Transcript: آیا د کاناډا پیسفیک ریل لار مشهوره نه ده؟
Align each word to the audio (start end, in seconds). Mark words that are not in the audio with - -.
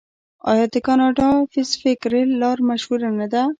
آیا 0.51 0.65
د 0.73 0.75
کاناډا 0.87 1.27
پیسفیک 1.53 1.99
ریل 2.11 2.31
لار 2.41 2.57
مشهوره 2.69 3.09
نه 3.19 3.27
ده؟ 3.33 3.43